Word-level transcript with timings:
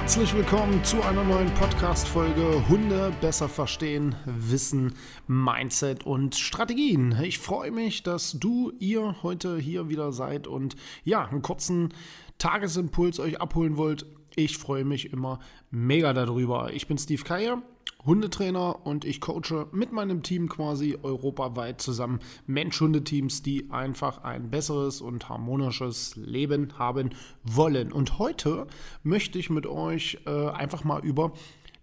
Herzlich 0.00 0.32
willkommen 0.32 0.84
zu 0.84 1.02
einer 1.02 1.24
neuen 1.24 1.52
Podcast-Folge 1.54 2.68
Hunde 2.68 3.12
besser 3.20 3.48
verstehen, 3.48 4.14
Wissen, 4.26 4.94
Mindset 5.26 6.06
und 6.06 6.36
Strategien. 6.36 7.18
Ich 7.20 7.40
freue 7.40 7.72
mich, 7.72 8.04
dass 8.04 8.38
du, 8.38 8.72
ihr 8.78 9.16
heute 9.24 9.58
hier 9.58 9.88
wieder 9.88 10.12
seid 10.12 10.46
und 10.46 10.76
ja, 11.02 11.26
einen 11.26 11.42
kurzen 11.42 11.92
Tagesimpuls 12.38 13.18
euch 13.18 13.40
abholen 13.40 13.76
wollt. 13.76 14.06
Ich 14.38 14.56
freue 14.56 14.84
mich 14.84 15.12
immer 15.12 15.40
mega 15.72 16.12
darüber. 16.12 16.72
Ich 16.72 16.86
bin 16.86 16.96
Steve 16.96 17.24
Keier 17.24 17.60
Hundetrainer 18.06 18.86
und 18.86 19.04
ich 19.04 19.20
coache 19.20 19.66
mit 19.72 19.90
meinem 19.90 20.22
Team 20.22 20.48
quasi 20.48 20.96
europaweit 21.02 21.80
zusammen 21.80 22.20
Mensch-Hundeteams, 22.46 23.42
die 23.42 23.68
einfach 23.70 24.22
ein 24.22 24.48
besseres 24.48 25.00
und 25.00 25.28
harmonisches 25.28 26.14
Leben 26.14 26.78
haben 26.78 27.10
wollen. 27.42 27.90
Und 27.90 28.20
heute 28.20 28.68
möchte 29.02 29.40
ich 29.40 29.50
mit 29.50 29.66
euch 29.66 30.18
äh, 30.26 30.48
einfach 30.50 30.84
mal 30.84 31.04
über 31.04 31.32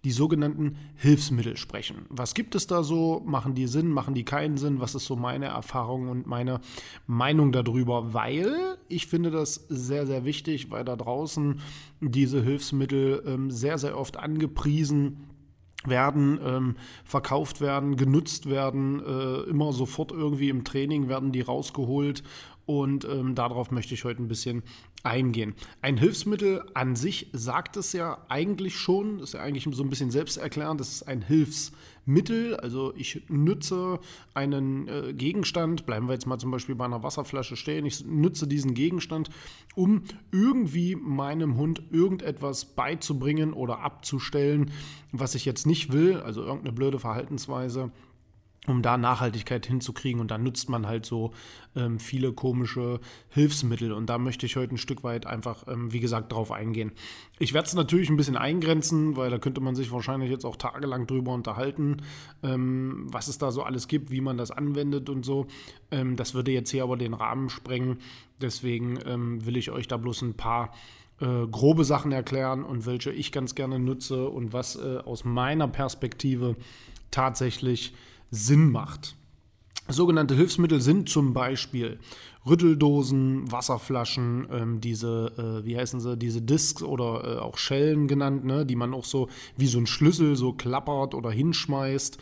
die 0.05 0.11
sogenannten 0.11 0.77
Hilfsmittel 0.95 1.57
sprechen. 1.57 2.05
Was 2.09 2.35
gibt 2.35 2.53
es 2.53 2.67
da 2.67 2.83
so? 2.83 3.23
Machen 3.25 3.55
die 3.55 3.65
Sinn? 3.65 3.89
Machen 3.89 4.13
die 4.13 4.23
keinen 4.23 4.55
Sinn? 4.57 4.79
Was 4.79 4.93
ist 4.93 5.05
so 5.05 5.15
meine 5.15 5.47
Erfahrung 5.47 6.09
und 6.09 6.27
meine 6.27 6.61
Meinung 7.07 7.51
darüber? 7.51 8.13
Weil 8.13 8.77
ich 8.87 9.07
finde 9.07 9.31
das 9.31 9.65
sehr, 9.67 10.05
sehr 10.05 10.23
wichtig, 10.23 10.69
weil 10.69 10.85
da 10.85 10.95
draußen 10.95 11.59
diese 12.01 12.43
Hilfsmittel 12.43 13.23
ähm, 13.25 13.49
sehr, 13.49 13.79
sehr 13.79 13.97
oft 13.97 14.17
angepriesen 14.17 15.34
werden, 15.89 16.39
ähm, 16.43 16.75
verkauft 17.03 17.61
werden, 17.61 17.95
genutzt 17.95 18.49
werden, 18.49 19.01
äh, 19.05 19.49
immer 19.49 19.73
sofort 19.73 20.11
irgendwie 20.11 20.49
im 20.49 20.63
Training 20.63 21.09
werden 21.09 21.31
die 21.31 21.41
rausgeholt 21.41 22.23
und 22.65 23.05
ähm, 23.05 23.35
darauf 23.35 23.71
möchte 23.71 23.93
ich 23.93 24.03
heute 24.05 24.23
ein 24.23 24.27
bisschen 24.27 24.63
eingehen. 25.03 25.53
Ein 25.81 25.97
Hilfsmittel 25.97 26.63
an 26.73 26.95
sich 26.95 27.27
sagt 27.31 27.77
es 27.77 27.93
ja 27.93 28.25
eigentlich 28.27 28.75
schon, 28.75 29.19
ist 29.19 29.33
ja 29.33 29.41
eigentlich 29.41 29.67
so 29.75 29.83
ein 29.83 29.89
bisschen 29.89 30.11
selbsterklärend, 30.11 30.79
das 30.79 30.91
ist 30.91 31.03
ein 31.03 31.21
Hilfsmittel. 31.21 31.85
Also 32.55 32.93
ich 32.95 33.23
nütze 33.29 33.99
einen 34.33 34.87
äh, 34.87 35.13
Gegenstand, 35.13 35.85
bleiben 35.85 36.07
wir 36.07 36.13
jetzt 36.13 36.27
mal 36.27 36.37
zum 36.37 36.51
Beispiel 36.51 36.75
bei 36.75 36.85
einer 36.85 37.03
Wasserflasche 37.03 37.55
stehen, 37.55 37.85
ich 37.85 38.05
nütze 38.05 38.47
diesen 38.47 38.73
Gegenstand, 38.73 39.29
um 39.75 40.03
irgendwie 40.31 40.95
meinem 40.95 41.57
Hund 41.57 41.81
irgendetwas 41.91 42.65
beizubringen 42.65 43.53
oder 43.53 43.79
abzustellen, 43.79 44.71
was 45.11 45.35
ich 45.35 45.45
jetzt 45.45 45.65
nicht 45.65 45.91
will, 45.91 46.17
also 46.17 46.41
irgendeine 46.41 46.73
blöde 46.73 46.99
Verhaltensweise 46.99 47.91
um 48.67 48.81
da 48.81 48.97
Nachhaltigkeit 48.97 49.65
hinzukriegen. 49.65 50.21
Und 50.21 50.31
da 50.31 50.37
nutzt 50.37 50.69
man 50.69 50.87
halt 50.87 51.05
so 51.05 51.31
ähm, 51.75 51.99
viele 51.99 52.33
komische 52.33 52.99
Hilfsmittel. 53.29 53.91
Und 53.91 54.07
da 54.07 54.17
möchte 54.17 54.45
ich 54.45 54.55
heute 54.55 54.75
ein 54.75 54.77
Stück 54.77 55.03
weit 55.03 55.25
einfach, 55.25 55.67
ähm, 55.67 55.91
wie 55.91 55.99
gesagt, 55.99 56.31
drauf 56.31 56.51
eingehen. 56.51 56.91
Ich 57.39 57.53
werde 57.53 57.67
es 57.67 57.73
natürlich 57.73 58.09
ein 58.09 58.17
bisschen 58.17 58.37
eingrenzen, 58.37 59.15
weil 59.17 59.29
da 59.29 59.37
könnte 59.37 59.61
man 59.61 59.75
sich 59.75 59.91
wahrscheinlich 59.91 60.29
jetzt 60.29 60.45
auch 60.45 60.55
tagelang 60.55 61.07
drüber 61.07 61.33
unterhalten, 61.33 61.97
ähm, 62.43 63.07
was 63.11 63.27
es 63.27 63.37
da 63.37 63.51
so 63.51 63.63
alles 63.63 63.87
gibt, 63.87 64.11
wie 64.11 64.21
man 64.21 64.37
das 64.37 64.51
anwendet 64.51 65.09
und 65.09 65.25
so. 65.25 65.47
Ähm, 65.91 66.15
das 66.15 66.33
würde 66.33 66.51
jetzt 66.51 66.71
hier 66.71 66.83
aber 66.83 66.97
den 66.97 67.13
Rahmen 67.13 67.49
sprengen. 67.49 67.99
Deswegen 68.41 68.99
ähm, 69.05 69.45
will 69.45 69.57
ich 69.57 69.71
euch 69.71 69.87
da 69.87 69.97
bloß 69.97 70.21
ein 70.23 70.33
paar 70.35 70.71
äh, 71.21 71.47
grobe 71.49 71.85
Sachen 71.85 72.11
erklären 72.11 72.63
und 72.63 72.85
welche 72.85 73.11
ich 73.11 73.31
ganz 73.31 73.55
gerne 73.55 73.79
nutze 73.79 74.27
und 74.27 74.51
was 74.51 74.75
äh, 74.75 74.97
aus 74.97 75.23
meiner 75.23 75.67
Perspektive 75.67 76.55
tatsächlich 77.11 77.93
Sinn 78.31 78.71
macht. 78.71 79.15
Sogenannte 79.87 80.35
Hilfsmittel 80.35 80.81
sind 80.81 81.09
zum 81.09 81.33
Beispiel 81.33 81.99
Rütteldosen, 82.47 83.51
Wasserflaschen, 83.51 84.47
ähm, 84.51 84.81
diese, 84.81 85.61
äh, 85.63 85.65
wie 85.65 85.77
heißen 85.77 85.99
sie, 85.99 86.17
diese 86.17 86.41
Discs 86.41 86.81
oder 86.81 87.23
äh, 87.23 87.39
auch 87.39 87.57
Schellen 87.57 88.07
genannt, 88.07 88.45
ne, 88.45 88.65
die 88.65 88.75
man 88.75 88.93
auch 88.93 89.05
so 89.05 89.29
wie 89.57 89.67
so 89.67 89.79
ein 89.79 89.87
Schlüssel 89.87 90.35
so 90.35 90.53
klappert 90.53 91.13
oder 91.13 91.31
hinschmeißt. 91.31 92.17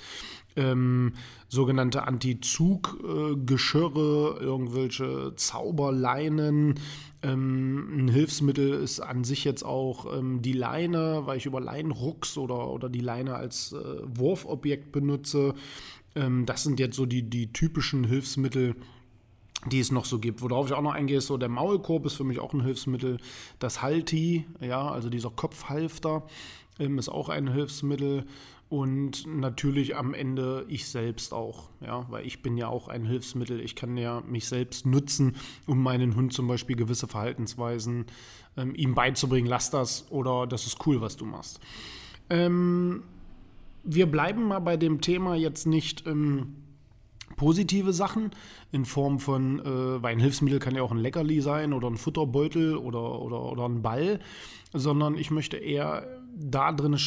Ähm, 0.56 1.14
sogenannte 1.50 2.08
Anti-Zug-Geschirre, 2.08 4.38
irgendwelche 4.40 5.34
Zauberleinen. 5.36 6.76
Ähm, 7.24 8.06
ein 8.06 8.08
Hilfsmittel 8.10 8.74
ist 8.74 9.00
an 9.00 9.24
sich 9.24 9.46
jetzt 9.46 9.64
auch 9.64 10.18
ähm, 10.18 10.42
die 10.42 10.54
Leine, 10.54 11.22
weil 11.26 11.38
ich 11.38 11.46
über 11.46 11.62
Leinenrucks 11.62 12.38
oder, 12.38 12.70
oder 12.70 12.90
die 12.90 13.00
Leine 13.00 13.36
als 13.36 13.72
äh, 13.72 13.78
Wurfobjekt 14.04 14.92
benutze. 14.92 15.56
Ähm, 16.16 16.46
das 16.46 16.64
sind 16.64 16.80
jetzt 16.80 16.96
so 16.96 17.06
die, 17.06 17.24
die 17.24 17.54
typischen 17.54 18.04
Hilfsmittel, 18.04 18.76
die 19.72 19.80
es 19.80 19.92
noch 19.92 20.06
so 20.06 20.20
gibt. 20.20 20.42
Worauf 20.42 20.68
ich 20.68 20.74
auch 20.74 20.82
noch 20.82 20.94
eingehe, 20.94 21.18
ist 21.18 21.28
so 21.28 21.38
der 21.38 21.50
Maulkorb 21.50 22.06
ist 22.06 22.16
für 22.16 22.26
mich 22.26 22.40
auch 22.40 22.54
ein 22.54 22.62
Hilfsmittel. 22.62 23.18
Das 23.60 23.82
Halti, 23.82 24.46
ja, 24.60 24.90
also 24.90 25.10
dieser 25.10 25.30
Kopfhalfter 25.30 26.28
ähm, 26.80 27.00
ist 27.00 27.10
auch 27.10 27.30
ein 27.30 27.48
Hilfsmittel. 27.48 28.26
Und 28.74 29.28
natürlich 29.28 29.96
am 29.96 30.16
Ende 30.16 30.66
ich 30.68 30.88
selbst 30.88 31.32
auch, 31.32 31.70
ja, 31.80 32.08
weil 32.10 32.26
ich 32.26 32.42
bin 32.42 32.58
ja 32.58 32.70
auch 32.70 32.88
ein 32.88 33.06
Hilfsmittel. 33.06 33.60
Ich 33.60 33.76
kann 33.76 33.98
ja 33.98 34.22
mich 34.22 34.48
selbst 34.48 34.88
nutzen, 34.88 35.36
um 35.68 35.84
meinen 35.84 36.16
Hund 36.16 36.34
zum 36.34 36.48
Beispiel 36.48 36.76
gewisse 36.76 37.08
Verhaltensweisen 37.08 38.08
ähm, 38.58 38.74
ihm 38.74 38.96
beizubringen. 38.96 39.48
Lass 39.48 39.70
das 39.70 40.10
oder 40.10 40.48
das 40.48 40.66
ist 40.66 40.88
cool, 40.88 41.02
was 41.02 41.18
du 41.18 41.26
machst. 41.26 41.60
Ähm, 42.32 43.04
wir 43.84 44.08
bleiben 44.08 44.48
mal 44.48 44.58
bei 44.58 44.76
dem 44.76 45.02
Thema 45.02 45.36
jetzt 45.36 45.68
nicht 45.68 46.08
ähm, 46.08 46.56
positive 47.36 47.94
Sachen 47.94 48.32
in 48.72 48.86
Form 48.86 49.20
von, 49.20 49.60
äh, 49.60 50.02
weil 50.02 50.14
ein 50.14 50.20
Hilfsmittel 50.20 50.58
kann 50.58 50.74
ja 50.74 50.82
auch 50.82 50.92
ein 50.92 50.98
Leckerli 50.98 51.42
sein 51.42 51.74
oder 51.74 51.92
ein 51.92 51.98
Futterbeutel 51.98 52.76
oder, 52.78 53.22
oder, 53.22 53.52
oder 53.52 53.66
ein 53.66 53.84
Ball, 53.84 54.20
sondern 54.74 55.16
ich 55.16 55.30
möchte 55.30 55.58
eher 55.58 56.23
da 56.36 56.72
drin, 56.72 56.98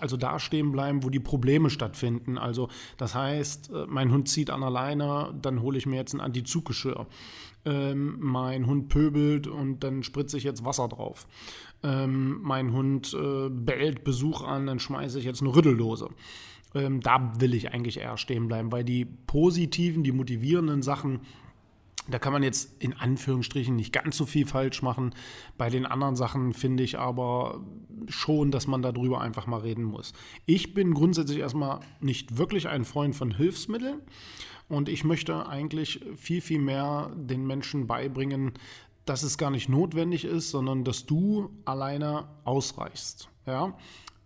also 0.00 0.16
da 0.16 0.38
stehen 0.38 0.72
bleiben, 0.72 1.02
wo 1.02 1.10
die 1.10 1.20
Probleme 1.20 1.70
stattfinden. 1.70 2.38
Also 2.38 2.68
das 2.96 3.14
heißt, 3.14 3.70
äh, 3.70 3.86
mein 3.86 4.12
Hund 4.12 4.28
zieht 4.28 4.50
an 4.50 4.60
der 4.60 4.70
Leine, 4.70 5.34
dann 5.40 5.60
hole 5.62 5.78
ich 5.78 5.86
mir 5.86 5.96
jetzt 5.96 6.14
ein 6.14 6.20
Antizuggeschirr. 6.20 7.06
Ähm, 7.64 8.16
mein 8.20 8.66
Hund 8.66 8.88
pöbelt 8.88 9.48
und 9.48 9.80
dann 9.80 10.02
spritze 10.02 10.36
ich 10.36 10.44
jetzt 10.44 10.64
Wasser 10.64 10.88
drauf. 10.88 11.26
Ähm, 11.82 12.40
mein 12.42 12.72
Hund 12.72 13.12
äh, 13.14 13.48
bellt 13.48 14.04
Besuch 14.04 14.42
an, 14.42 14.66
dann 14.66 14.78
schmeiße 14.78 15.18
ich 15.18 15.24
jetzt 15.24 15.42
eine 15.42 15.54
Rüttellose. 15.54 16.10
Ähm, 16.74 17.00
da 17.00 17.40
will 17.40 17.54
ich 17.54 17.72
eigentlich 17.72 17.98
eher 17.98 18.16
stehen 18.18 18.46
bleiben, 18.46 18.70
weil 18.70 18.84
die 18.84 19.04
positiven, 19.04 20.04
die 20.04 20.12
motivierenden 20.12 20.82
Sachen, 20.82 21.20
da 22.08 22.18
kann 22.18 22.32
man 22.32 22.42
jetzt 22.42 22.80
in 22.82 22.92
Anführungsstrichen 22.92 23.74
nicht 23.74 23.92
ganz 23.92 24.16
so 24.16 24.26
viel 24.26 24.46
falsch 24.46 24.82
machen. 24.82 25.14
Bei 25.58 25.70
den 25.70 25.86
anderen 25.86 26.16
Sachen 26.16 26.52
finde 26.52 26.82
ich 26.82 26.98
aber 26.98 27.64
schon, 28.08 28.50
dass 28.50 28.66
man 28.66 28.82
darüber 28.82 29.20
einfach 29.20 29.46
mal 29.46 29.60
reden 29.60 29.84
muss. 29.84 30.12
Ich 30.44 30.74
bin 30.74 30.94
grundsätzlich 30.94 31.38
erstmal 31.38 31.80
nicht 32.00 32.38
wirklich 32.38 32.68
ein 32.68 32.84
Freund 32.84 33.16
von 33.16 33.32
Hilfsmitteln 33.32 34.02
und 34.68 34.88
ich 34.88 35.04
möchte 35.04 35.48
eigentlich 35.48 36.04
viel, 36.16 36.40
viel 36.40 36.60
mehr 36.60 37.10
den 37.16 37.46
Menschen 37.46 37.86
beibringen, 37.86 38.52
dass 39.04 39.22
es 39.22 39.38
gar 39.38 39.50
nicht 39.50 39.68
notwendig 39.68 40.24
ist, 40.24 40.50
sondern 40.50 40.84
dass 40.84 41.06
du 41.06 41.50
alleine 41.64 42.28
ausreichst. 42.44 43.28
Ja? 43.46 43.76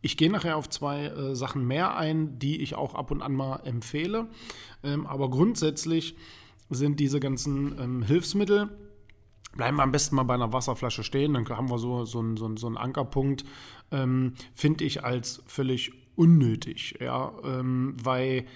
Ich 0.02 0.16
gehe 0.16 0.30
nachher 0.30 0.56
auf 0.56 0.70
zwei 0.70 1.06
äh, 1.06 1.36
Sachen 1.36 1.66
mehr 1.66 1.96
ein, 1.96 2.38
die 2.38 2.62
ich 2.62 2.74
auch 2.74 2.94
ab 2.94 3.10
und 3.10 3.20
an 3.20 3.34
mal 3.34 3.56
empfehle. 3.64 4.28
Ähm, 4.82 5.06
aber 5.06 5.28
grundsätzlich 5.28 6.16
sind 6.70 7.00
diese 7.00 7.20
ganzen 7.20 7.78
ähm, 7.78 8.02
Hilfsmittel, 8.02 8.68
bleiben 9.56 9.76
wir 9.76 9.82
am 9.82 9.92
besten 9.92 10.16
mal 10.16 10.22
bei 10.22 10.34
einer 10.34 10.52
Wasserflasche 10.52 11.02
stehen, 11.02 11.34
dann 11.34 11.48
haben 11.48 11.70
wir 11.70 11.78
so, 11.78 12.04
so, 12.04 12.20
einen, 12.20 12.36
so, 12.36 12.56
so 12.56 12.66
einen 12.66 12.76
Ankerpunkt, 12.76 13.44
ähm, 13.90 14.34
finde 14.54 14.84
ich 14.84 15.04
als 15.04 15.42
völlig 15.46 15.92
unnötig. 16.16 16.96
Ja? 17.00 17.32
Ähm, 17.44 17.96
weil 18.02 18.46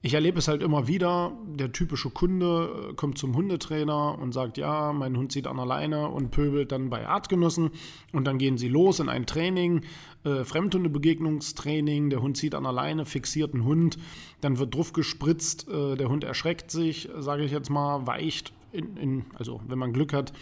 ich 0.00 0.14
erlebe 0.14 0.38
es 0.38 0.46
halt 0.46 0.62
immer 0.62 0.86
wieder, 0.86 1.32
der 1.44 1.72
typische 1.72 2.10
Kunde 2.10 2.90
äh, 2.90 2.94
kommt 2.94 3.18
zum 3.18 3.34
Hundetrainer 3.34 4.16
und 4.18 4.32
sagt, 4.32 4.56
ja, 4.56 4.92
mein 4.92 5.16
Hund 5.16 5.32
zieht 5.32 5.48
an 5.48 5.58
alleine 5.58 6.08
und 6.08 6.30
pöbelt 6.30 6.70
dann 6.70 6.88
bei 6.88 7.06
Artgenossen. 7.08 7.70
Und 8.12 8.24
dann 8.24 8.38
gehen 8.38 8.58
sie 8.58 8.68
los 8.68 9.00
in 9.00 9.08
ein 9.08 9.26
Training, 9.26 9.82
äh, 10.24 10.44
Fremdhundebegegnungstraining, 10.44 12.10
der 12.10 12.22
Hund 12.22 12.36
zieht 12.36 12.54
an 12.54 12.64
alleine, 12.64 13.06
fixiert 13.06 13.54
einen 13.54 13.64
Hund, 13.64 13.98
dann 14.40 14.58
wird 14.58 14.76
drauf 14.76 14.92
gespritzt, 14.92 15.68
äh, 15.68 15.96
der 15.96 16.08
Hund 16.08 16.22
erschreckt 16.22 16.70
sich, 16.70 17.08
sage 17.18 17.44
ich 17.44 17.50
jetzt 17.50 17.70
mal, 17.70 18.06
weicht, 18.06 18.52
in, 18.70 18.96
in, 18.96 19.24
also 19.34 19.60
wenn 19.66 19.78
man 19.78 19.92
Glück 19.92 20.12
hat, 20.12 20.32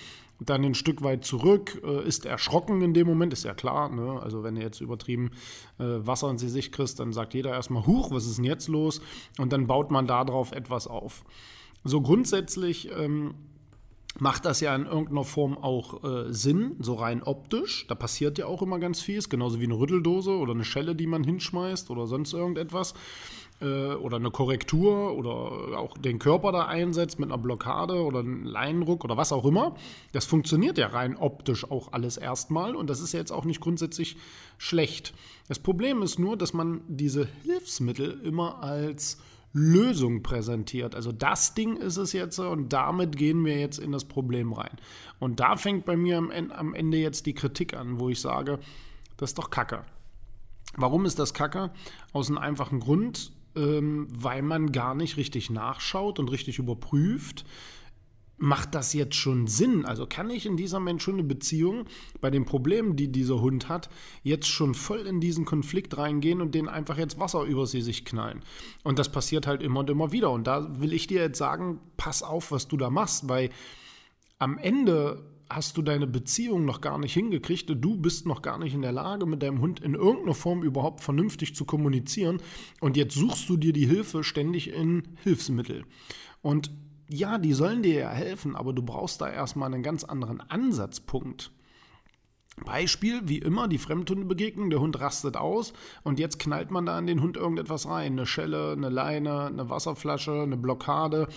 dann 0.41 0.65
ein 0.65 0.75
Stück 0.75 1.03
weit 1.03 1.25
zurück, 1.25 1.81
äh, 1.85 2.07
ist 2.07 2.27
erschrocken 2.27 2.83
in 2.83 2.95
dem 2.95 3.07
Moment, 3.07 3.33
ist 3.33 3.45
ja 3.45 3.55
klar. 3.55 3.89
Ne? 3.89 4.21
Also 4.23 4.43
wenn 4.43 4.57
du 4.57 4.61
jetzt 4.61 4.81
übertrieben 4.81 5.31
äh, 5.79 5.85
Wasser 5.85 6.31
ins 6.31 6.43
Gesicht 6.43 6.73
kriegst, 6.73 7.01
dann 7.01 7.13
sagt 7.13 7.35
jeder 7.35 7.51
erstmal, 7.51 7.87
huch, 7.87 8.11
was 8.11 8.27
ist 8.27 8.37
denn 8.37 8.45
jetzt 8.45 8.69
los? 8.69 9.01
Und 9.39 9.53
dann 9.53 9.67
baut 9.67 9.91
man 9.91 10.07
darauf 10.07 10.53
etwas 10.53 10.87
auf. 10.87 11.25
So 11.85 12.01
grundsätzlich 12.01 12.91
ähm, 12.91 13.35
macht 14.19 14.45
das 14.45 14.61
ja 14.61 14.75
in 14.75 14.87
irgendeiner 14.87 15.25
Form 15.25 15.57
auch 15.57 16.05
äh, 16.05 16.33
Sinn, 16.33 16.77
so 16.81 16.95
rein 16.95 17.23
optisch. 17.23 17.87
Da 17.89 17.95
passiert 17.95 18.39
ja 18.39 18.47
auch 18.47 18.63
immer 18.63 18.79
ganz 18.79 19.01
viel, 19.01 19.19
ist 19.19 19.31
genauso 19.31 19.61
wie 19.61 19.65
eine 19.65 19.79
Rütteldose 19.79 20.33
oder 20.33 20.53
eine 20.53 20.65
Schelle, 20.65 20.95
die 20.95 21.07
man 21.07 21.25
hinschmeißt 21.25 21.91
oder 21.91 22.07
sonst 22.07 22.33
irgendetwas 22.33 22.95
äh, 23.61 23.95
oder 23.95 24.17
eine 24.17 24.31
Korrektur 24.31 25.17
oder 25.17 25.79
auch 25.79 25.97
den 25.99 26.19
Körper 26.19 26.53
da 26.53 26.67
einsetzt 26.67 27.19
mit 27.19 27.31
einer 27.31 27.39
Blockade 27.39 28.03
oder 28.03 28.21
einem 28.21 28.45
Leinenruck 28.45 29.05
oder 29.05 29.17
was 29.17 29.33
auch 29.33 29.45
immer. 29.45 29.75
Das 30.13 30.25
funktioniert 30.25 30.79
ja 30.79 30.89
rein 30.89 31.17
optisch 31.17 31.71
auch 31.71 31.93
alles 31.93 32.17
erstmal 32.17 32.77
und 32.77 32.91
das 32.91 33.01
ist 33.01 33.13
ja 33.13 33.21
jetzt 33.21 33.33
auch 33.33 33.45
nicht 33.45 33.61
grundsätzlich 33.61 34.17
schlecht. 34.59 35.15
Das 35.49 35.59
Problem 35.59 36.03
ist 36.03 36.19
nur, 36.19 36.37
dass 36.37 36.53
man 36.53 36.83
diese 36.89 37.29
Hilfsmittel 37.45 38.21
immer 38.23 38.63
als 38.63 39.19
Lösung 39.53 40.23
präsentiert. 40.23 40.95
Also 40.95 41.13
das 41.13 41.55
Ding 41.55 41.77
ist 41.77 41.97
es 41.97 42.13
jetzt 42.13 42.39
und 42.39 42.75
damit 42.75 43.17
gehen 43.17 43.43
wir 43.45 43.59
jetzt 43.59 43.79
in 43.79 43.91
das 43.91 44.05
Problem 44.05 44.53
rein. 44.53 44.77
Und 45.19 45.41
da 45.41 45.57
fängt 45.57 45.87
bei 45.87 45.97
mir 45.97 46.19
am 46.19 46.75
Ende 46.75 46.99
jetzt 46.99 47.25
die 47.25 47.33
Kritik 47.33 47.75
an, 47.75 47.99
wo 47.99 48.11
ich 48.11 48.21
sage, 48.21 48.59
das 49.17 49.31
ist 49.31 49.39
doch 49.39 49.49
Kacke. 49.49 49.85
Warum 50.77 51.07
ist 51.07 51.19
das 51.19 51.33
Kacke? 51.33 51.71
Aus 52.13 52.29
einem 52.29 52.37
einfachen 52.37 52.81
Grund, 52.81 53.33
ähm, 53.57 54.09
weil 54.11 54.43
man 54.43 54.73
gar 54.73 54.95
nicht 54.95 55.17
richtig 55.17 55.51
nachschaut 55.51 56.19
und 56.19 56.31
richtig 56.31 56.59
überprüft. 56.59 57.45
Macht 58.39 58.75
das 58.75 58.93
jetzt 58.93 59.15
schon 59.15 59.47
Sinn? 59.47 59.87
Also 59.87 60.07
kann 60.07 60.29
ich 60.29 60.45
in 60.45 60.59
dieser 60.59 60.79
Mensch-Hunde-Beziehung 60.79 61.87
bei 62.21 62.31
den 62.31 62.45
Problemen, 62.45 62.95
die 62.95 63.11
dieser 63.11 63.41
Hund 63.41 63.71
hat, 63.71 63.89
jetzt 64.23 64.47
schon 64.47 64.75
voll 64.75 65.07
in 65.07 65.21
diesen 65.21 65.47
Konflikt 65.47 65.97
reingehen 65.97 66.43
und 66.43 66.55
den 66.55 66.69
einfach 66.69 66.99
jetzt 66.99 67.19
Wasser 67.19 67.45
über 67.45 67.67
sie 67.67 67.81
sich 67.81 68.05
knallen? 68.05 68.43
Und 68.85 68.99
das 68.99 69.11
passiert 69.11 69.47
halt 69.47 69.63
immer 69.63 69.81
und 69.81 69.89
immer 69.89 70.13
wieder. 70.13 70.31
Und 70.31 70.47
da 70.47 70.81
will 70.81 70.93
ich 70.93 71.07
dir 71.07 71.23
jetzt 71.23 71.39
sagen, 71.39 71.81
pass 71.97 72.23
auf, 72.23 72.53
was 72.53 72.69
du 72.69 72.77
da 72.77 72.91
machst, 72.91 73.27
weil 73.27 73.49
am 74.39 74.59
Ende 74.59 75.25
hast 75.49 75.77
du 75.77 75.83
deine 75.83 76.07
Beziehung 76.07 76.65
noch 76.65 76.81
gar 76.81 76.99
nicht 76.99 77.15
hingekriegt, 77.15 77.71
du 77.71 77.97
bist 77.97 78.27
noch 78.27 78.43
gar 78.43 78.59
nicht 78.59 78.75
in 78.75 78.83
der 78.83 78.93
Lage, 78.93 79.27
mit 79.27 79.43
deinem 79.43 79.61
Hund 79.61 79.81
in 79.81 79.95
irgendeiner 79.95 80.35
Form 80.35 80.63
überhaupt 80.63 81.01
vernünftig 81.03 81.55
zu 81.55 81.65
kommunizieren 81.65 82.41
und 82.81 82.97
jetzt 82.97 83.15
suchst 83.15 83.49
du 83.49 83.57
dir 83.57 83.73
die 83.73 83.87
Hilfe 83.87 84.25
ständig 84.25 84.73
in 84.73 85.03
Hilfsmittel. 85.23 85.85
Und 86.43 86.71
ja, 87.09 87.39
die 87.39 87.53
sollen 87.53 87.83
dir 87.83 87.95
ja 87.95 88.11
helfen, 88.11 88.57
aber 88.57 88.73
du 88.73 88.83
brauchst 88.83 89.21
da 89.21 89.31
erstmal 89.31 89.73
einen 89.73 89.83
ganz 89.83 90.03
anderen 90.05 90.41
Ansatzpunkt. 90.41 91.53
Beispiel, 92.65 93.21
wie 93.25 93.39
immer, 93.39 93.69
die 93.69 93.79
Fremdhundebegegnung, 93.79 94.71
der 94.71 94.81
Hund 94.81 94.99
rastet 94.99 95.37
aus 95.37 95.75
und 96.05 96.19
jetzt 96.19 96.39
knallt 96.39 96.71
man 96.71 96.87
da 96.87 96.97
an 96.97 97.07
den 97.07 97.21
Hund 97.21 97.37
irgendetwas 97.37 97.87
rein. 97.87 98.13
Eine 98.13 98.27
Schelle, 98.27 98.73
eine 98.73 98.89
Leine, 98.89 99.47
eine 99.47 99.69
Wasserflasche, 99.69 100.43
eine 100.43 100.57
Blockade. 100.57 101.29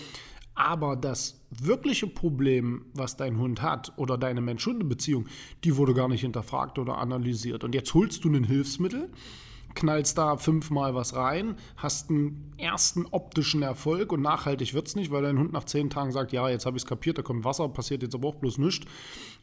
Aber 0.60 0.98
das 0.98 1.40
wirkliche 1.52 2.06
Problem, 2.06 2.82
was 2.94 3.16
dein 3.16 3.38
Hund 3.38 3.62
hat 3.62 3.94
oder 3.96 4.18
deine 4.18 4.42
Mensch-Hunde-Beziehung, 4.42 5.26
die 5.64 5.78
wurde 5.78 5.94
gar 5.94 6.10
nicht 6.10 6.20
hinterfragt 6.20 6.78
oder 6.78 6.98
analysiert. 6.98 7.64
Und 7.64 7.74
jetzt 7.74 7.94
holst 7.94 8.26
du 8.26 8.30
ein 8.30 8.44
Hilfsmittel, 8.44 9.10
knallst 9.74 10.18
da 10.18 10.36
fünfmal 10.36 10.94
was 10.96 11.16
rein, 11.16 11.56
hast 11.78 12.10
einen 12.10 12.52
ersten 12.58 13.06
optischen 13.06 13.62
Erfolg 13.62 14.12
und 14.12 14.22
nachhaltig 14.22 14.74
wird 14.74 14.88
es 14.88 14.98
nicht, 14.98 15.12
weil 15.12 15.24
dein 15.24 15.40
Hund 15.40 15.54
nach 15.54 15.64
zehn 15.64 15.90
Tagen 15.90 16.12
sagt, 16.12 16.34
ja, 16.34 16.50
jetzt 16.50 16.66
habe 16.66 16.76
ich 16.76 16.84
es 16.84 16.90
kapiert, 16.90 17.18
da 17.18 17.22
kommt 17.22 17.46
Wasser, 17.46 17.70
passiert 17.70 18.04
jetzt 18.04 18.16
aber 18.16 18.28
auch 18.28 18.36
bloß 18.36 18.58
nichts. 18.58 18.86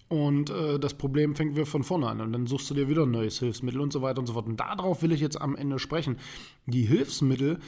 Und 0.08 0.50
äh, 0.50 0.78
das 0.78 0.94
Problem 0.94 1.34
fängt 1.34 1.56
wieder 1.56 1.66
von 1.66 1.82
vorne 1.82 2.08
an. 2.08 2.20
Und 2.20 2.32
dann 2.32 2.46
suchst 2.46 2.70
du 2.70 2.74
dir 2.74 2.88
wieder 2.88 3.04
ein 3.04 3.10
neues 3.10 3.38
Hilfsmittel 3.38 3.80
und 3.80 3.92
so 3.92 4.02
weiter 4.02 4.20
und 4.20 4.26
so 4.26 4.34
fort. 4.34 4.46
Und 4.46 4.60
darauf 4.60 5.02
will 5.02 5.12
ich 5.12 5.20
jetzt 5.20 5.40
am 5.40 5.56
Ende 5.56 5.78
sprechen. 5.78 6.18
Die 6.66 6.82
Hilfsmittel 6.82 7.58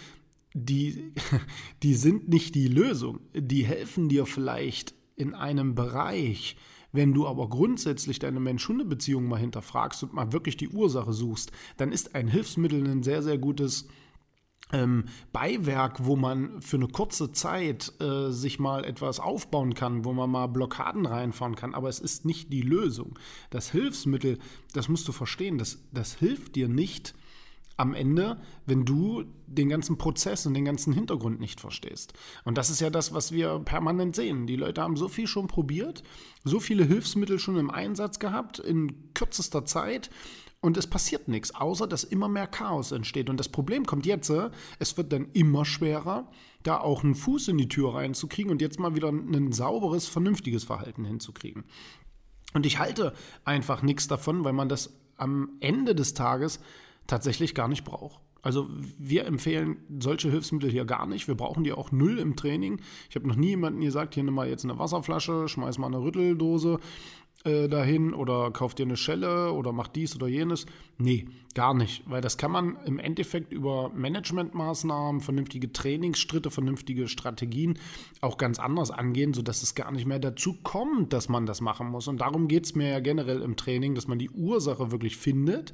die, 0.54 1.12
die 1.82 1.94
sind 1.94 2.28
nicht 2.28 2.54
die 2.54 2.68
Lösung. 2.68 3.20
Die 3.34 3.64
helfen 3.64 4.08
dir 4.08 4.26
vielleicht 4.26 4.94
in 5.16 5.34
einem 5.34 5.74
Bereich. 5.74 6.56
Wenn 6.92 7.12
du 7.12 7.26
aber 7.26 7.48
grundsätzlich 7.48 8.18
deine 8.18 8.40
Mensch-Hunde-Beziehung 8.40 9.26
mal 9.26 9.38
hinterfragst 9.38 10.02
und 10.02 10.14
mal 10.14 10.32
wirklich 10.32 10.56
die 10.56 10.70
Ursache 10.70 11.12
suchst, 11.12 11.52
dann 11.76 11.92
ist 11.92 12.14
ein 12.14 12.28
Hilfsmittel 12.28 12.86
ein 12.88 13.02
sehr, 13.02 13.22
sehr 13.22 13.36
gutes 13.36 13.88
ähm, 14.72 15.04
Beiwerk, 15.32 16.04
wo 16.04 16.16
man 16.16 16.60
für 16.62 16.76
eine 16.76 16.88
kurze 16.88 17.32
Zeit 17.32 17.92
äh, 18.00 18.30
sich 18.30 18.58
mal 18.58 18.84
etwas 18.84 19.20
aufbauen 19.20 19.74
kann, 19.74 20.04
wo 20.04 20.12
man 20.12 20.30
mal 20.30 20.46
Blockaden 20.46 21.06
reinfahren 21.06 21.54
kann, 21.54 21.74
aber 21.74 21.88
es 21.88 22.00
ist 22.00 22.24
nicht 22.24 22.52
die 22.52 22.62
Lösung. 22.62 23.18
Das 23.50 23.70
Hilfsmittel, 23.70 24.38
das 24.72 24.88
musst 24.88 25.08
du 25.08 25.12
verstehen, 25.12 25.58
das, 25.58 25.78
das 25.92 26.14
hilft 26.14 26.56
dir 26.56 26.68
nicht, 26.68 27.14
am 27.78 27.94
Ende, 27.94 28.38
wenn 28.66 28.84
du 28.84 29.24
den 29.46 29.70
ganzen 29.70 29.96
Prozess 29.96 30.44
und 30.44 30.52
den 30.52 30.66
ganzen 30.66 30.92
Hintergrund 30.92 31.40
nicht 31.40 31.60
verstehst. 31.60 32.12
Und 32.44 32.58
das 32.58 32.68
ist 32.68 32.80
ja 32.80 32.90
das, 32.90 33.14
was 33.14 33.32
wir 33.32 33.60
permanent 33.60 34.14
sehen. 34.14 34.46
Die 34.46 34.56
Leute 34.56 34.82
haben 34.82 34.96
so 34.96 35.08
viel 35.08 35.26
schon 35.26 35.46
probiert, 35.46 36.02
so 36.44 36.60
viele 36.60 36.84
Hilfsmittel 36.84 37.38
schon 37.38 37.56
im 37.56 37.70
Einsatz 37.70 38.18
gehabt, 38.18 38.58
in 38.58 39.14
kürzester 39.14 39.64
Zeit. 39.64 40.10
Und 40.60 40.76
es 40.76 40.88
passiert 40.88 41.28
nichts, 41.28 41.54
außer 41.54 41.86
dass 41.86 42.02
immer 42.02 42.28
mehr 42.28 42.48
Chaos 42.48 42.90
entsteht. 42.90 43.30
Und 43.30 43.38
das 43.38 43.48
Problem 43.48 43.86
kommt 43.86 44.06
jetzt, 44.06 44.30
es 44.80 44.96
wird 44.96 45.12
dann 45.12 45.28
immer 45.32 45.64
schwerer, 45.64 46.28
da 46.64 46.80
auch 46.80 47.04
einen 47.04 47.14
Fuß 47.14 47.46
in 47.46 47.58
die 47.58 47.68
Tür 47.68 47.94
reinzukriegen 47.94 48.50
und 48.50 48.60
jetzt 48.60 48.80
mal 48.80 48.96
wieder 48.96 49.08
ein 49.08 49.52
sauberes, 49.52 50.08
vernünftiges 50.08 50.64
Verhalten 50.64 51.04
hinzukriegen. 51.04 51.64
Und 52.54 52.66
ich 52.66 52.80
halte 52.80 53.12
einfach 53.44 53.82
nichts 53.82 54.08
davon, 54.08 54.42
weil 54.42 54.52
man 54.52 54.68
das 54.68 54.98
am 55.16 55.50
Ende 55.60 55.94
des 55.94 56.14
Tages 56.14 56.58
tatsächlich 57.08 57.56
gar 57.56 57.66
nicht 57.66 57.84
braucht. 57.84 58.20
Also 58.40 58.68
wir 58.98 59.26
empfehlen 59.26 59.78
solche 59.98 60.30
Hilfsmittel 60.30 60.70
hier 60.70 60.84
gar 60.84 61.06
nicht. 61.06 61.26
Wir 61.26 61.34
brauchen 61.34 61.64
die 61.64 61.72
auch 61.72 61.90
null 61.90 62.18
im 62.20 62.36
Training. 62.36 62.80
Ich 63.10 63.16
habe 63.16 63.26
noch 63.26 63.34
nie 63.34 63.48
jemanden 63.48 63.80
gesagt, 63.80 64.14
hier 64.14 64.22
nimm 64.22 64.34
mal 64.34 64.48
jetzt 64.48 64.64
eine 64.64 64.78
Wasserflasche, 64.78 65.48
schmeiß 65.48 65.78
mal 65.78 65.88
eine 65.88 66.00
Rütteldose 66.00 66.78
äh, 67.44 67.68
dahin 67.68 68.14
oder 68.14 68.50
kauf 68.50 68.74
dir 68.74 68.84
eine 68.84 68.96
Schelle 68.96 69.52
oder 69.52 69.72
mach 69.72 69.88
dies 69.88 70.14
oder 70.14 70.28
jenes. 70.28 70.66
Nee, 70.98 71.26
gar 71.54 71.74
nicht, 71.74 72.02
weil 72.08 72.20
das 72.20 72.36
kann 72.36 72.50
man 72.50 72.76
im 72.84 72.98
Endeffekt 72.98 73.52
über 73.52 73.90
Managementmaßnahmen, 73.90 75.20
vernünftige 75.20 75.72
Trainingsschritte, 75.72 76.50
vernünftige 76.50 77.08
Strategien 77.08 77.78
auch 78.20 78.38
ganz 78.38 78.58
anders 78.58 78.90
angehen, 78.90 79.34
sodass 79.34 79.62
es 79.62 79.74
gar 79.74 79.92
nicht 79.92 80.06
mehr 80.06 80.18
dazu 80.18 80.56
kommt, 80.62 81.12
dass 81.12 81.28
man 81.28 81.46
das 81.46 81.60
machen 81.60 81.88
muss. 81.88 82.08
Und 82.08 82.20
darum 82.20 82.48
geht 82.48 82.66
es 82.66 82.74
mir 82.74 82.88
ja 82.88 83.00
generell 83.00 83.42
im 83.42 83.56
Training, 83.56 83.94
dass 83.94 84.08
man 84.08 84.18
die 84.18 84.30
Ursache 84.30 84.90
wirklich 84.90 85.16
findet 85.16 85.72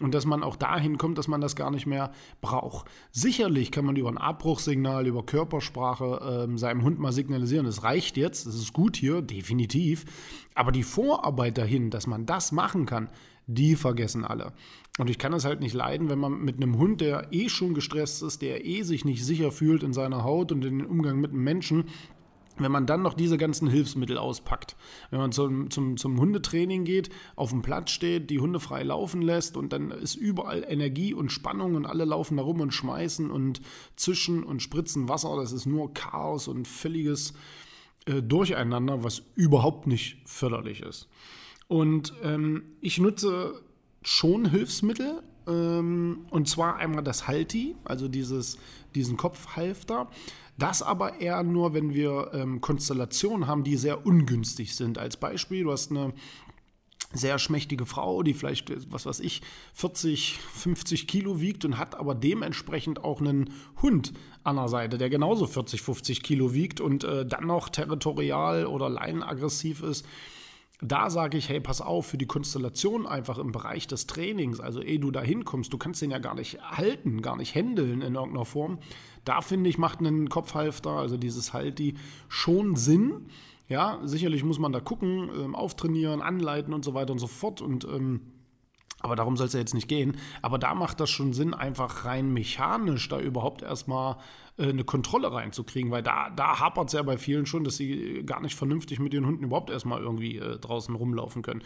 und 0.00 0.14
dass 0.14 0.26
man 0.26 0.42
auch 0.42 0.56
dahin 0.56 0.98
kommt, 0.98 1.18
dass 1.18 1.28
man 1.28 1.40
das 1.40 1.56
gar 1.56 1.70
nicht 1.70 1.86
mehr 1.86 2.12
braucht. 2.40 2.86
Sicherlich 3.12 3.70
kann 3.70 3.84
man 3.84 3.96
über 3.96 4.08
ein 4.08 4.18
Abbruchsignal, 4.18 5.06
über 5.06 5.24
Körpersprache 5.24 6.48
äh, 6.48 6.58
seinem 6.58 6.82
Hund 6.82 6.98
mal 6.98 7.12
signalisieren, 7.12 7.66
das 7.66 7.82
reicht 7.82 8.16
jetzt, 8.16 8.46
das 8.46 8.54
ist 8.54 8.72
gut 8.72 8.96
hier, 8.96 9.22
definitiv. 9.22 10.04
Aber 10.54 10.72
die 10.72 10.82
Vorarbeit 10.82 11.58
dahin, 11.58 11.90
dass 11.90 12.06
man 12.06 12.26
das 12.26 12.52
machen 12.52 12.86
kann, 12.86 13.08
die 13.46 13.76
vergessen 13.76 14.24
alle. 14.24 14.52
Und 14.98 15.08
ich 15.08 15.18
kann 15.18 15.32
es 15.32 15.44
halt 15.44 15.60
nicht 15.60 15.74
leiden, 15.74 16.10
wenn 16.10 16.18
man 16.18 16.40
mit 16.40 16.56
einem 16.56 16.78
Hund, 16.78 17.00
der 17.00 17.28
eh 17.32 17.48
schon 17.48 17.74
gestresst 17.74 18.22
ist, 18.22 18.42
der 18.42 18.64
eh 18.64 18.82
sich 18.82 19.04
nicht 19.04 19.24
sicher 19.24 19.50
fühlt 19.50 19.82
in 19.82 19.92
seiner 19.92 20.24
Haut 20.24 20.52
und 20.52 20.64
in 20.64 20.78
den 20.78 20.86
Umgang 20.86 21.20
mit 21.20 21.30
einem 21.30 21.42
Menschen, 21.42 21.84
wenn 22.62 22.72
man 22.72 22.86
dann 22.86 23.02
noch 23.02 23.14
diese 23.14 23.38
ganzen 23.38 23.68
Hilfsmittel 23.68 24.18
auspackt, 24.18 24.76
wenn 25.10 25.20
man 25.20 25.32
zum, 25.32 25.70
zum, 25.70 25.96
zum 25.96 26.18
Hundetraining 26.18 26.84
geht, 26.84 27.10
auf 27.36 27.50
dem 27.50 27.62
Platz 27.62 27.90
steht, 27.90 28.30
die 28.30 28.40
Hunde 28.40 28.60
frei 28.60 28.82
laufen 28.82 29.22
lässt 29.22 29.56
und 29.56 29.72
dann 29.72 29.90
ist 29.90 30.14
überall 30.14 30.64
Energie 30.68 31.14
und 31.14 31.32
Spannung 31.32 31.74
und 31.74 31.86
alle 31.86 32.04
laufen 32.04 32.36
da 32.36 32.42
rum 32.42 32.60
und 32.60 32.72
schmeißen 32.72 33.30
und 33.30 33.60
zischen 33.96 34.44
und 34.44 34.62
spritzen 34.62 35.08
Wasser, 35.08 35.36
das 35.36 35.52
ist 35.52 35.66
nur 35.66 35.92
Chaos 35.94 36.48
und 36.48 36.66
völliges 36.66 37.34
äh, 38.06 38.22
Durcheinander, 38.22 39.04
was 39.04 39.22
überhaupt 39.34 39.86
nicht 39.86 40.18
förderlich 40.24 40.82
ist. 40.82 41.08
Und 41.68 42.12
ähm, 42.22 42.62
ich 42.80 42.98
nutze 42.98 43.60
schon 44.02 44.50
Hilfsmittel, 44.50 45.22
ähm, 45.46 46.26
und 46.30 46.48
zwar 46.48 46.76
einmal 46.76 47.02
das 47.02 47.28
Halti, 47.28 47.76
also 47.84 48.08
dieses, 48.08 48.58
diesen 48.94 49.16
Kopfhalfter. 49.16 50.08
Das 50.58 50.82
aber 50.82 51.20
eher 51.20 51.42
nur, 51.42 51.72
wenn 51.72 51.94
wir 51.94 52.30
ähm, 52.34 52.60
Konstellationen 52.60 53.46
haben, 53.46 53.64
die 53.64 53.76
sehr 53.76 54.04
ungünstig 54.04 54.76
sind. 54.76 54.98
Als 54.98 55.16
Beispiel, 55.16 55.64
du 55.64 55.72
hast 55.72 55.90
eine 55.90 56.12
sehr 57.12 57.38
schmächtige 57.38 57.86
Frau, 57.86 58.22
die 58.22 58.34
vielleicht, 58.34 58.92
was 58.92 59.06
weiß 59.06 59.20
ich, 59.20 59.42
40, 59.74 60.38
50 60.38 61.08
Kilo 61.08 61.40
wiegt 61.40 61.64
und 61.64 61.76
hat 61.76 61.96
aber 61.96 62.14
dementsprechend 62.14 63.02
auch 63.02 63.20
einen 63.20 63.50
Hund 63.82 64.12
an 64.44 64.56
der 64.56 64.68
Seite, 64.68 64.96
der 64.96 65.10
genauso 65.10 65.46
40, 65.46 65.82
50 65.82 66.22
Kilo 66.22 66.54
wiegt 66.54 66.80
und 66.80 67.04
äh, 67.04 67.26
dann 67.26 67.46
noch 67.46 67.68
territorial 67.68 68.66
oder 68.66 68.88
leinenaggressiv 68.88 69.82
ist. 69.82 70.06
Da 70.82 71.10
sage 71.10 71.36
ich, 71.36 71.48
hey, 71.48 71.60
pass 71.60 71.80
auf, 71.80 72.06
für 72.06 72.18
die 72.18 72.26
Konstellation 72.26 73.06
einfach 73.06 73.38
im 73.38 73.52
Bereich 73.52 73.86
des 73.86 74.06
Trainings, 74.06 74.60
also 74.60 74.80
ehe 74.80 74.98
du 74.98 75.10
da 75.10 75.20
hinkommst, 75.20 75.72
du 75.72 75.78
kannst 75.78 76.00
den 76.00 76.10
ja 76.10 76.18
gar 76.18 76.34
nicht 76.34 76.60
halten, 76.62 77.20
gar 77.20 77.36
nicht 77.36 77.54
händeln 77.54 78.00
in 78.00 78.14
irgendeiner 78.14 78.46
Form. 78.46 78.78
Da 79.24 79.42
finde 79.42 79.68
ich, 79.68 79.76
macht 79.76 80.00
ein 80.00 80.28
Kopfhalfter, 80.30 80.90
also 80.90 81.16
dieses 81.18 81.52
Halti, 81.52 81.94
schon 82.28 82.76
Sinn 82.76 83.26
ja, 83.70 84.00
sicherlich 84.02 84.42
muss 84.42 84.58
man 84.58 84.72
da 84.72 84.80
gucken, 84.80 85.30
ähm, 85.32 85.54
auftrainieren, 85.54 86.20
anleiten 86.22 86.74
und 86.74 86.84
so 86.84 86.92
weiter 86.92 87.12
und 87.12 87.20
so 87.20 87.28
fort. 87.28 87.62
Und 87.62 87.84
ähm, 87.84 88.20
aber 89.00 89.16
darum 89.16 89.36
soll 89.36 89.46
es 89.46 89.52
ja 89.52 89.60
jetzt 89.60 89.74
nicht 89.74 89.88
gehen. 89.88 90.16
Aber 90.42 90.58
da 90.58 90.74
macht 90.74 91.00
das 91.00 91.10
schon 91.10 91.32
Sinn, 91.32 91.54
einfach 91.54 92.04
rein 92.04 92.32
mechanisch 92.32 93.08
da 93.08 93.18
überhaupt 93.18 93.62
erstmal 93.62 94.16
äh, 94.58 94.68
eine 94.68 94.84
Kontrolle 94.84 95.32
reinzukriegen, 95.32 95.90
weil 95.90 96.02
da, 96.02 96.30
da 96.30 96.60
hapert 96.60 96.88
es 96.88 96.92
ja 96.92 97.02
bei 97.02 97.16
vielen 97.16 97.46
schon, 97.46 97.64
dass 97.64 97.76
sie 97.76 98.22
gar 98.24 98.40
nicht 98.40 98.54
vernünftig 98.54 99.00
mit 99.00 99.14
ihren 99.14 99.26
Hunden 99.26 99.44
überhaupt 99.44 99.70
erstmal 99.70 100.00
irgendwie 100.00 100.36
äh, 100.36 100.58
draußen 100.58 100.94
rumlaufen 100.94 101.42
können. 101.42 101.62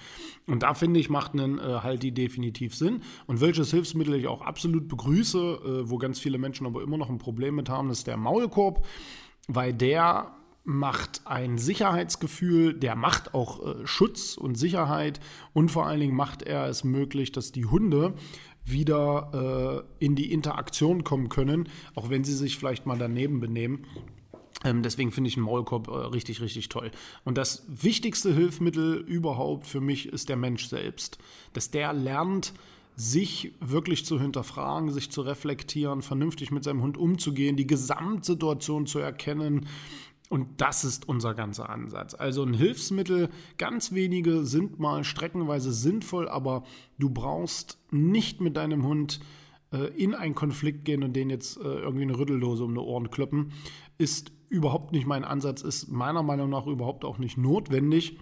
Und 0.46 0.62
da 0.62 0.74
finde 0.74 1.00
ich, 1.00 1.10
macht 1.10 1.32
einen 1.32 1.58
äh, 1.58 1.80
halt 1.82 2.02
die 2.02 2.12
definitiv 2.12 2.74
Sinn. 2.74 3.02
Und 3.26 3.40
welches 3.40 3.70
Hilfsmittel 3.70 4.14
ich 4.14 4.28
auch 4.28 4.42
absolut 4.42 4.88
begrüße, 4.88 5.38
äh, 5.38 5.90
wo 5.90 5.98
ganz 5.98 6.20
viele 6.20 6.38
Menschen 6.38 6.66
aber 6.66 6.82
immer 6.82 6.96
noch 6.96 7.10
ein 7.10 7.18
Problem 7.18 7.56
mit 7.56 7.68
haben, 7.68 7.90
ist 7.90 8.06
der 8.06 8.16
Maulkorb, 8.16 8.86
weil 9.48 9.72
der 9.74 10.32
macht 10.64 11.22
ein 11.26 11.58
Sicherheitsgefühl, 11.58 12.74
der 12.74 12.96
macht 12.96 13.34
auch 13.34 13.64
äh, 13.64 13.86
Schutz 13.86 14.36
und 14.36 14.56
Sicherheit 14.56 15.20
und 15.52 15.70
vor 15.70 15.86
allen 15.86 16.00
Dingen 16.00 16.16
macht 16.16 16.42
er 16.42 16.66
es 16.66 16.84
möglich, 16.84 17.32
dass 17.32 17.52
die 17.52 17.66
Hunde 17.66 18.14
wieder 18.64 19.84
äh, 20.00 20.04
in 20.04 20.16
die 20.16 20.32
Interaktion 20.32 21.04
kommen 21.04 21.28
können, 21.28 21.68
auch 21.94 22.08
wenn 22.08 22.24
sie 22.24 22.32
sich 22.32 22.58
vielleicht 22.58 22.86
mal 22.86 22.98
daneben 22.98 23.40
benehmen. 23.40 23.86
Ähm, 24.64 24.82
deswegen 24.82 25.12
finde 25.12 25.28
ich 25.28 25.36
einen 25.36 25.44
Maulkorb 25.44 25.88
äh, 25.88 25.90
richtig, 25.90 26.40
richtig 26.40 26.70
toll. 26.70 26.90
Und 27.24 27.36
das 27.36 27.66
wichtigste 27.68 28.32
Hilfsmittel 28.32 28.96
überhaupt 28.96 29.66
für 29.66 29.82
mich 29.82 30.08
ist 30.08 30.30
der 30.30 30.36
Mensch 30.36 30.66
selbst. 30.66 31.18
Dass 31.52 31.70
der 31.70 31.92
lernt, 31.92 32.54
sich 32.96 33.52
wirklich 33.60 34.06
zu 34.06 34.20
hinterfragen, 34.20 34.92
sich 34.92 35.10
zu 35.10 35.22
reflektieren, 35.22 36.00
vernünftig 36.00 36.52
mit 36.52 36.62
seinem 36.62 36.80
Hund 36.80 36.96
umzugehen, 36.96 37.56
die 37.56 37.66
Gesamtsituation 37.66 38.86
zu 38.86 39.00
erkennen 39.00 39.66
und 40.34 40.60
das 40.60 40.84
ist 40.84 41.08
unser 41.08 41.32
ganzer 41.32 41.70
Ansatz. 41.70 42.12
Also 42.12 42.42
ein 42.42 42.54
Hilfsmittel, 42.54 43.28
ganz 43.56 43.92
wenige 43.92 44.44
sind 44.44 44.80
mal 44.80 45.04
streckenweise 45.04 45.72
sinnvoll, 45.72 46.28
aber 46.28 46.64
du 46.98 47.08
brauchst 47.08 47.78
nicht 47.92 48.40
mit 48.40 48.56
deinem 48.56 48.84
Hund 48.84 49.20
äh, 49.72 49.96
in 49.96 50.12
einen 50.12 50.34
Konflikt 50.34 50.84
gehen 50.86 51.04
und 51.04 51.14
den 51.14 51.30
jetzt 51.30 51.56
äh, 51.58 51.60
irgendwie 51.62 52.02
eine 52.02 52.18
Rüttellose 52.18 52.64
um 52.64 52.74
die 52.74 52.80
Ohren 52.80 53.12
kloppen. 53.12 53.52
Ist 53.96 54.32
überhaupt 54.48 54.90
nicht 54.90 55.06
mein 55.06 55.22
Ansatz, 55.22 55.62
ist 55.62 55.86
meiner 55.86 56.24
Meinung 56.24 56.50
nach 56.50 56.66
überhaupt 56.66 57.04
auch 57.04 57.18
nicht 57.18 57.38
notwendig. 57.38 58.18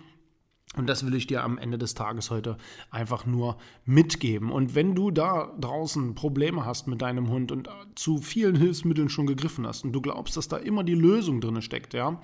Und 0.76 0.88
das 0.88 1.05
will 1.05 1.14
ich 1.14 1.26
dir 1.26 1.45
am 1.45 1.59
Ende 1.59 1.76
des 1.76 1.95
Tages 1.95 2.31
heute 2.31 2.57
einfach 2.91 3.26
nur 3.26 3.59
mitgeben. 3.85 4.50
Und 4.50 4.75
wenn 4.75 4.95
du 4.95 5.11
da 5.11 5.52
draußen 5.61 6.14
Probleme 6.14 6.64
hast 6.64 6.87
mit 6.87 7.02
deinem 7.02 7.29
Hund 7.29 7.52
und 7.52 7.69
zu 7.95 8.19
vielen 8.19 8.57
Hilfsmitteln 8.57 9.11
schon 9.11 9.26
gegriffen 9.26 9.67
hast 9.67 9.85
und 9.85 9.93
du 9.93 10.00
glaubst, 10.00 10.37
dass 10.37 10.49
da 10.49 10.57
immer 10.57 10.83
die 10.83 10.95
Lösung 10.95 11.41
drin 11.41 11.61
steckt, 11.61 11.93
ja, 11.93 12.21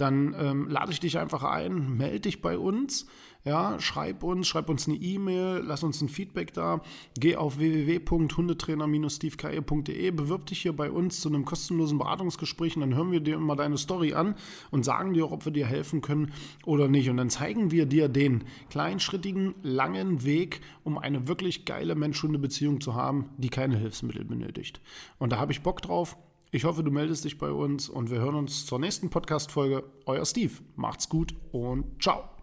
dann 0.00 0.34
ähm, 0.38 0.68
lade 0.68 0.92
ich 0.92 1.00
dich 1.00 1.18
einfach 1.18 1.44
ein, 1.44 1.96
melde 1.96 2.20
dich 2.20 2.42
bei 2.42 2.58
uns. 2.58 3.06
Ja, 3.42 3.80
schreib 3.80 4.22
uns, 4.22 4.48
schreib 4.48 4.68
uns 4.68 4.86
eine 4.86 4.98
E-Mail, 4.98 5.62
lass 5.64 5.82
uns 5.82 6.02
ein 6.02 6.10
Feedback 6.10 6.52
da. 6.52 6.82
Geh 7.18 7.36
auf 7.36 7.58
www.hundetrainer-steveke.de, 7.58 10.10
bewirb 10.10 10.44
dich 10.44 10.60
hier 10.60 10.74
bei 10.74 10.90
uns 10.90 11.22
zu 11.22 11.30
einem 11.30 11.46
kostenlosen 11.46 11.96
Beratungsgespräch 11.96 12.76
und 12.76 12.82
dann 12.82 12.94
hören 12.94 13.12
wir 13.12 13.20
dir 13.20 13.36
immer 13.36 13.56
deine 13.56 13.78
Story 13.78 14.12
an 14.12 14.34
und 14.70 14.84
sagen 14.84 15.14
dir, 15.14 15.32
ob 15.32 15.46
wir 15.46 15.52
dir 15.52 15.66
helfen 15.66 16.02
können 16.02 16.34
oder 16.66 16.86
nicht. 16.86 17.08
Und 17.08 17.16
dann 17.16 17.30
zeigen 17.30 17.70
wir 17.70 17.86
dir 17.86 18.10
den 18.10 18.44
kleinschrittigen, 18.68 19.54
langen 19.62 20.22
Weg, 20.22 20.60
um 20.84 20.98
eine 20.98 21.26
wirklich 21.26 21.64
geile 21.64 21.94
Mensch-Hunde-Beziehung 21.94 22.82
zu 22.82 22.94
haben, 22.94 23.30
die 23.38 23.48
keine 23.48 23.78
Hilfsmittel 23.78 24.26
benötigt. 24.26 24.82
Und 25.18 25.32
da 25.32 25.38
habe 25.38 25.52
ich 25.52 25.62
Bock 25.62 25.80
drauf. 25.80 26.18
Ich 26.52 26.64
hoffe, 26.64 26.82
du 26.82 26.90
meldest 26.90 27.24
dich 27.24 27.38
bei 27.38 27.50
uns 27.50 27.88
und 27.88 28.10
wir 28.10 28.18
hören 28.18 28.34
uns 28.34 28.66
zur 28.66 28.80
nächsten 28.80 29.08
Podcast-Folge. 29.08 29.84
Euer 30.06 30.26
Steve. 30.26 30.54
Macht's 30.74 31.08
gut 31.08 31.34
und 31.52 32.02
ciao. 32.02 32.39